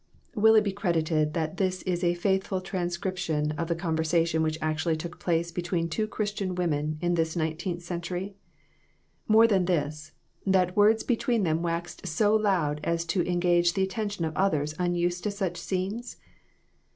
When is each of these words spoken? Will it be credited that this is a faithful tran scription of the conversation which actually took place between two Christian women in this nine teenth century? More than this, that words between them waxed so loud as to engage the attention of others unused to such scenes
Will 0.33 0.55
it 0.55 0.63
be 0.63 0.71
credited 0.71 1.35
that 1.35 1.57
this 1.57 1.83
is 1.83 2.03
a 2.03 2.15
faithful 2.15 2.59
tran 2.59 2.89
scription 2.89 3.51
of 3.51 3.67
the 3.67 3.75
conversation 3.75 4.41
which 4.41 4.57
actually 4.59 4.97
took 4.97 5.19
place 5.19 5.51
between 5.51 5.87
two 5.89 6.07
Christian 6.07 6.55
women 6.55 6.97
in 7.01 7.13
this 7.13 7.35
nine 7.35 7.55
teenth 7.57 7.83
century? 7.83 8.35
More 9.27 9.45
than 9.45 9.65
this, 9.65 10.13
that 10.43 10.75
words 10.75 11.03
between 11.03 11.43
them 11.43 11.61
waxed 11.61 12.07
so 12.07 12.35
loud 12.35 12.79
as 12.83 13.05
to 13.13 13.21
engage 13.31 13.73
the 13.75 13.83
attention 13.83 14.25
of 14.25 14.35
others 14.35 14.73
unused 14.81 15.21
to 15.25 15.29
such 15.29 15.55
scenes 15.57 16.17